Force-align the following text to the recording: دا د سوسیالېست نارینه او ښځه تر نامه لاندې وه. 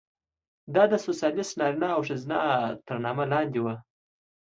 دا 0.75 0.83
د 0.91 0.93
سوسیالېست 1.05 1.53
نارینه 1.59 1.89
او 1.95 2.01
ښځه 2.07 2.39
تر 2.87 2.97
نامه 3.05 3.25
لاندې 3.33 3.59
وه. 3.65 3.75